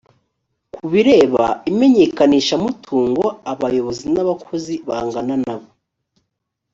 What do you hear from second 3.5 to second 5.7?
abayobozi n abakozi bangana nabo